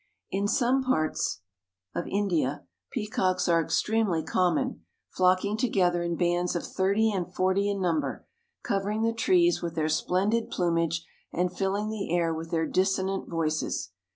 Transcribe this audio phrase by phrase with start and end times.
[0.31, 1.41] In some parts
[1.93, 7.79] of India peacocks are extremely common, flocking together in bands of thirty and forty in
[7.79, 8.25] number,
[8.63, 13.91] covering the trees with their splendid plumage and filling the air with their dissonant voices.